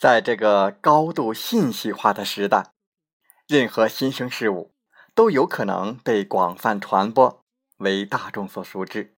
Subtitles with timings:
[0.00, 2.72] 在这个高度信息化的时代，
[3.46, 4.72] 任何新生事物
[5.14, 7.44] 都有可能被广泛传播，
[7.76, 9.14] 为大众所熟知。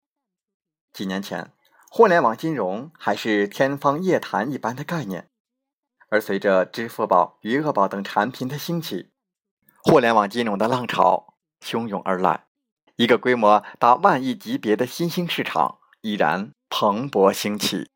[0.91, 1.53] 几年前，
[1.91, 5.29] 互联网金融还是天方夜谭一般的概念，
[6.09, 9.11] 而随着支付宝、余额宝等产品的兴起，
[9.83, 12.45] 互联网金融的浪潮汹涌而来，
[12.95, 17.91] 一个规模达万亿级别的新兴市场已然蓬勃兴起。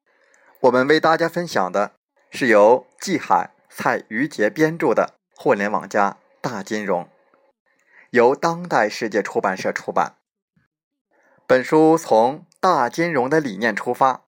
[0.61, 1.93] 我们为大家分享的
[2.35, 7.03] 是由季海、蔡于杰编著的《互联网加大金融》，
[8.09, 10.17] 由当代世界出版社出版。
[11.47, 14.25] 本书从大金融的理念出发，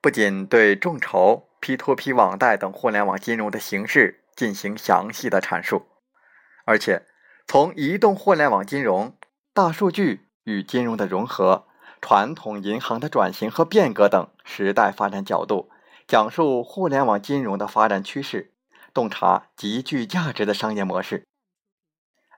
[0.00, 5.86] 不仅对众筹、P2P 网贷等互联网金融的形式进行详细的阐述，
[6.64, 7.06] 而且
[7.46, 9.16] 从移动互联网金融、
[9.52, 11.66] 大数据与金融的融合、
[12.00, 15.70] 传统银行的转型和变革等时代发展角度。
[16.08, 18.54] 讲述互联网金融的发展趋势，
[18.94, 21.26] 洞察极具价值的商业模式。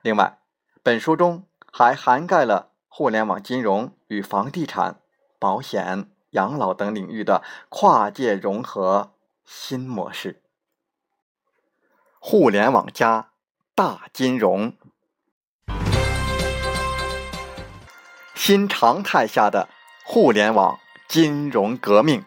[0.02, 0.40] 另外，
[0.82, 5.00] 本书中还涵盖了互联网金融与房地产、
[5.38, 9.12] 保险、养老等领域的跨界融合
[9.44, 10.42] 新模式。
[12.18, 13.30] 互联网加
[13.76, 14.72] 大金融，
[18.34, 19.68] 新常态下的
[20.04, 22.24] 互联网金融革命。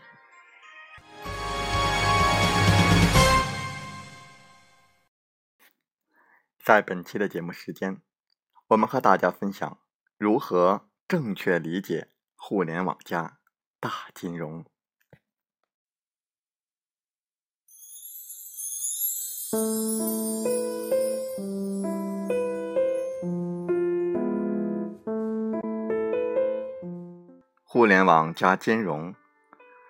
[6.64, 8.02] 在本期的节目时间，
[8.68, 9.80] 我们和大家分享
[10.18, 13.40] 如何正确理解互联网加
[13.82, 14.64] 大金融。
[27.66, 29.14] 互联网加金融，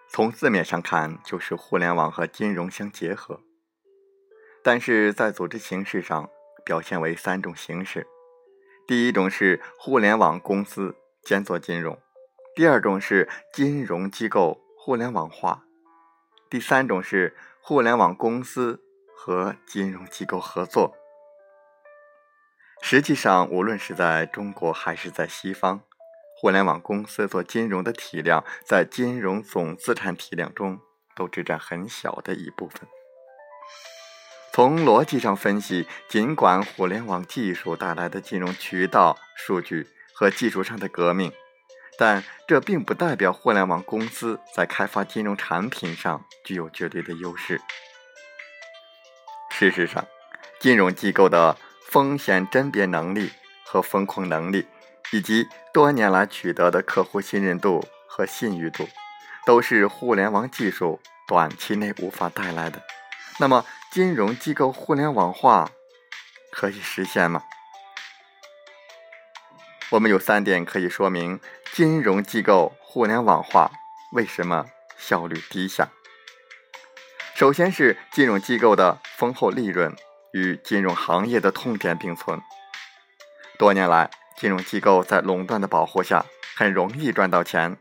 [0.10, 3.44] 从字面上看就是互联网和金融相结合，
[4.64, 6.28] 但是在组织形式上。
[6.66, 8.08] 表现为三种形式：
[8.88, 11.96] 第一种是互联网公司兼做金融；
[12.56, 15.64] 第二种是金融机构互联网化；
[16.50, 18.82] 第三种是互联网公司
[19.16, 20.96] 和金融机构合作。
[22.82, 25.82] 实际上，无论是在中国还是在西方，
[26.38, 30.80] 互联网公司做金融的体量在金融总资产体量中
[31.16, 32.82] 都只占很小的一部分。
[34.54, 41.34] 从逻辑上分析，尽管互联网技术带来的金融渠道、数据和技术上的革命，
[41.98, 47.60] 但这并不代表互联网公司在开发金融产品上具有绝对的优势。
[49.50, 50.06] 事实上，
[50.60, 51.58] 金融机构的
[51.90, 53.32] 风险甄别能力
[53.66, 54.68] 和风控能力，
[55.12, 58.88] 以及多年来取得的客户信任度和信誉度，
[59.48, 62.80] 都是互联网技术短期内无法带来的。
[63.40, 65.70] 那么，金融机构互联网化
[66.52, 67.44] 可以实现吗？
[69.92, 71.40] 我们有三点可以说明
[71.74, 73.70] 金融机构互联网化
[74.14, 74.66] 为什么
[74.98, 75.90] 效率低下。
[77.36, 79.96] 首先是金融机构的丰厚利润
[80.32, 82.42] 与金融行业的痛点并存。
[83.60, 86.26] 多年来，金融机构在垄断的保护下，
[86.56, 87.78] 很容易赚到钱，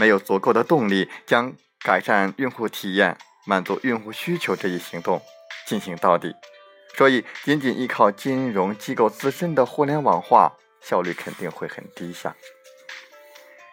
[0.00, 3.16] 没有足够的动力将改善用户体验。
[3.44, 5.20] 满足用户需求这一行动
[5.72, 6.36] 进行到底，
[6.98, 10.52] 所以仅仅依靠金融机构自身的互联网化
[10.82, 12.36] 效率肯定会很低下。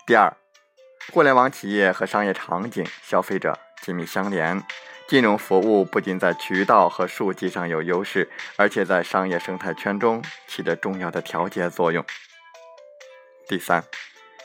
[0.07, 0.33] 第二，
[1.11, 4.63] 互联网企业和商业场景、消费者紧密相连，
[5.09, 12.05] 金融服务不仅在渠道和数据上有优势，而且在商业生态圈中起着重要的调节作用。
[13.49, 13.83] 第三，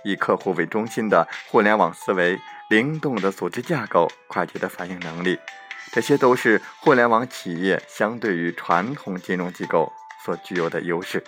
[0.02, 2.36] 以客户为中心的互联网思维。
[2.70, 5.38] 灵动的组织架构、快捷的反应能力，
[5.94, 9.92] 这些都是互联网企业相对于传统金融机构
[10.24, 11.22] 所具有的优势。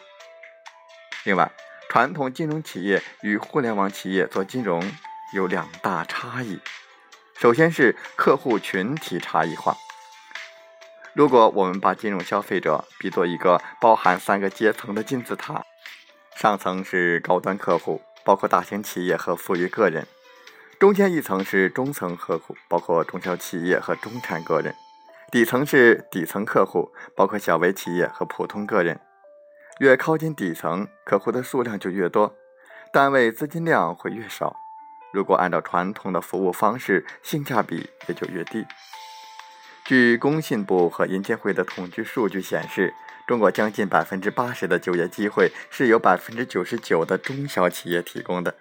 [1.23, 1.49] 另外，
[1.89, 4.83] 传统金融企业与互联网企业做金融
[5.33, 6.59] 有两大差异。
[7.39, 9.77] 首先是客户群体差异化。
[11.13, 15.65] 如果我们把金融消费者比作一个包含三个阶层的金字塔，
[16.35, 20.09] 上层是高端客户，包括大型企业和富裕个人。
[20.79, 24.75] 中间一层是中层客户，包括中小企业和中产个人；
[25.33, 29.01] 底层是底层客户，包括小微企业和普通个人。
[29.81, 32.35] 越靠近底层，客户的数量就越多，
[32.93, 34.55] 单位资金量会越少。
[35.15, 38.67] 如果按照传统的服务方式，性价比也就越低。
[39.87, 42.93] 据工信部和银监会的统计数据显示，
[43.27, 48.55] 中国将近百分之八十的就业机会是由百分之九十九的中小企业提供的。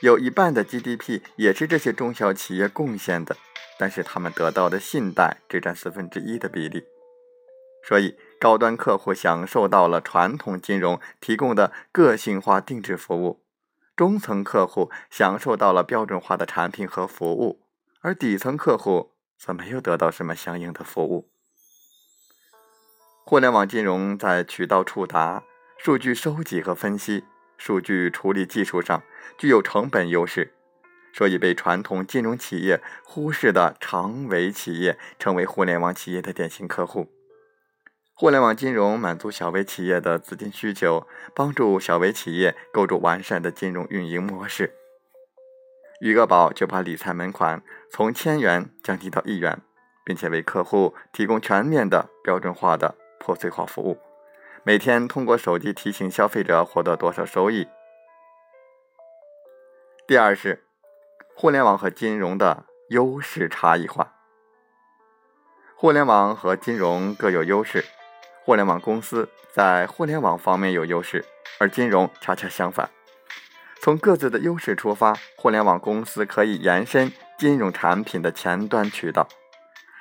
[0.00, 3.36] 有一半的 GDP 也是这些中小企业贡献的，
[3.78, 6.84] 但是他们得到的信贷只占四分之一的比例。
[7.86, 13.42] 所以，高端客户享受到了传统金融提供的个性化定制服务，
[13.94, 17.60] 中层客户享受到了标准化的产品和服务，
[18.00, 21.28] 而底层客户则没有得到什么相应的服务。
[23.26, 25.42] 互联网金融在渠道触达、
[25.78, 27.24] 数据收集和分析、
[27.64, 29.02] 数据处理技术上
[29.38, 30.52] 具有成本优势，
[31.14, 37.10] 所以被传统金融企业忽视的长尾企业成为互联网企业的典型客户。
[38.12, 44.74] 互联网金融满足小微企业的资金需求，帮助小微企业构筑完善的金融运营模式。
[46.02, 49.58] 余额宝就把理财门槛从千元降低到一元，
[50.04, 53.96] 并且为客户提供全面的标准化的破碎化服务，
[54.66, 57.68] 每天通过手机提醒消费者获得多少收益。
[60.06, 60.64] 第二是，
[61.34, 64.14] 互联网和金融的优势差异化。
[65.76, 67.84] 互联网和金融各有优势。
[68.42, 71.22] 互联网公司在互联网方面有优势，
[71.58, 72.88] 而金融恰恰相反。
[73.82, 79.28] 从各自的优势出发，互联网公司可以延伸金融产品的前端渠道，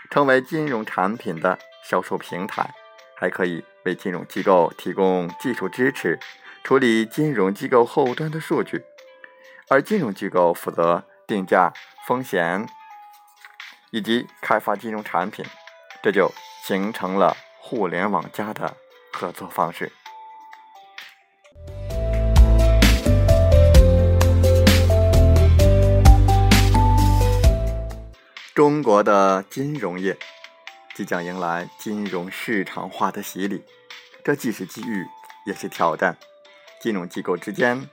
[0.09, 2.73] 成为金融产品的销售平台，
[3.17, 6.19] 还可以为金融机构提供技术支持，
[6.63, 8.83] 处理金融机构后端的数据，
[9.69, 11.73] 而金融机构负责定价、
[12.07, 12.67] 风险
[13.91, 15.45] 以及开发金融产品，
[16.01, 16.31] 这就
[16.63, 17.35] 形成了。
[17.65, 18.75] 互联网加的
[19.13, 19.89] 合作方式。
[28.53, 30.15] 中国的金融业
[30.95, 33.63] 即将迎来金融市场化的洗礼，
[34.23, 35.05] 这既是机遇，
[35.45, 36.17] 也是挑战。
[36.79, 37.89] 金融机构之间，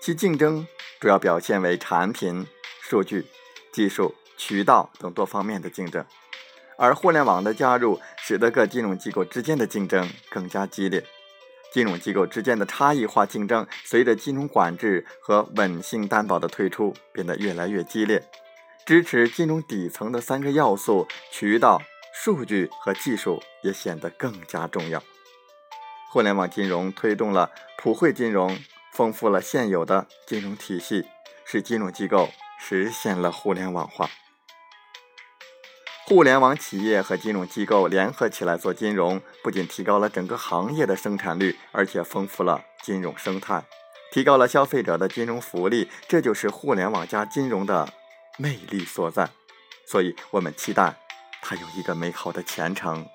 [0.00, 0.66] 其竞争
[1.00, 2.46] 主要表现为产品、
[2.82, 3.26] 数据、
[3.72, 6.04] 技术、渠道等多方面的竞争。
[6.76, 11.04] 而互联网的加入，使得各金融机构之间的竞争更加激烈。
[11.72, 18.22] 金融机构之间的差异化竞争，随着金融管制和稳性担保的推出，变得越来越激烈。
[18.86, 21.82] 支持金融底层的三个要素——渠道、
[22.20, 25.00] 数据和技术，也显得更加重要。
[26.10, 28.58] 互联网金融推动了普惠金融，
[28.92, 31.06] 丰富了现有的金融体系，
[31.44, 32.28] 使金融机构
[32.58, 34.10] 实现了互联网化。
[36.06, 43.62] 互联网企业和金融机构联合起来做金融，不仅提高了整个行业的生产率，而且丰富了金融生态，
[44.10, 45.88] 提高了消费者的金融福利。
[46.08, 47.88] 这就是互联网加金融的
[48.38, 49.30] 魅力所在。
[49.86, 50.96] 所以，我们期待
[51.40, 53.08] 他有一个美好的前程。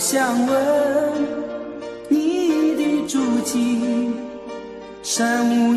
[0.00, 0.56] 想问
[2.08, 4.10] 你的足迹，
[5.02, 5.74] 山无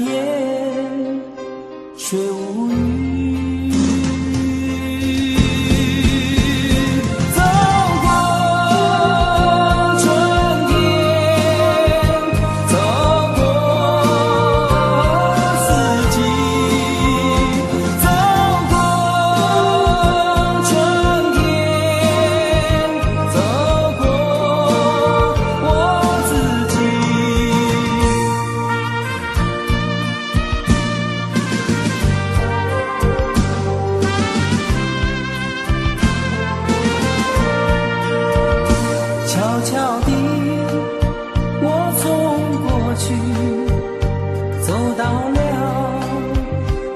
[44.98, 45.40] 到了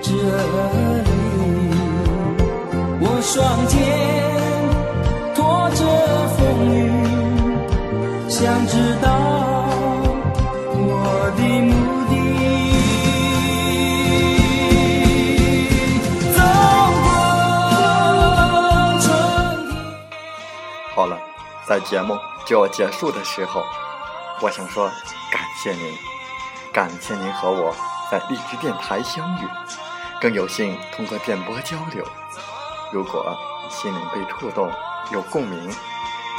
[0.02, 0.12] 这
[1.04, 1.10] 里，
[3.00, 3.36] 我双
[3.68, 3.76] 肩
[5.36, 5.82] 拖着
[6.36, 6.38] 风
[6.74, 6.78] 雨，
[8.30, 9.06] 想知道
[10.74, 11.72] 我的目
[12.10, 12.14] 的。
[16.34, 16.40] 走
[17.04, 17.08] 过
[19.02, 19.06] 春
[19.72, 19.76] 天。
[20.96, 21.14] 好了，
[21.68, 23.64] 在节目就要结束的时候，
[24.42, 24.88] 我想说
[25.32, 25.82] 感谢您，
[26.74, 27.76] 感谢您和我
[28.12, 29.48] 在荔枝电台相遇，
[30.22, 32.06] 更有幸通过电波交流。
[32.92, 33.36] 如果
[33.70, 34.72] 心灵被触动，
[35.12, 35.72] 有共鸣，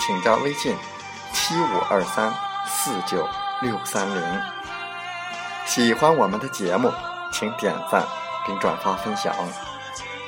[0.00, 0.76] 请加微信
[1.32, 2.32] 七五二三
[2.66, 3.28] 四九
[3.60, 4.40] 六三零。
[5.66, 6.92] 喜欢我们的节目，
[7.32, 8.02] 请点赞
[8.46, 9.34] 并转发分享。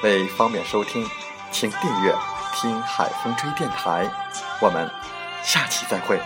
[0.02, 1.08] 为方便收听，
[1.52, 2.14] 请订阅
[2.54, 4.10] “听海风吹电台”。
[4.60, 4.90] 我们
[5.42, 6.20] 下期再会。